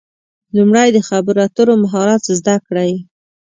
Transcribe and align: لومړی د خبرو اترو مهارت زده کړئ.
لومړی 0.55 0.87
د 0.93 0.99
خبرو 1.07 1.39
اترو 1.47 1.73
مهارت 1.83 2.23
زده 2.39 2.55
کړئ. 2.67 2.91